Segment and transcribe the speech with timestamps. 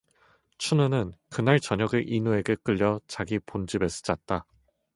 [0.57, 4.47] 춘우는 그날 저녁을 인우에게 끌려 자기 본집에서 잤다.